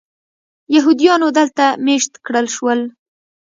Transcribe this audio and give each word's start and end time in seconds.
یهودیانو 0.75 1.27
دلته 1.37 1.65
مېشت 1.85 2.11
کړل 2.25 2.47
شول. 2.55 2.79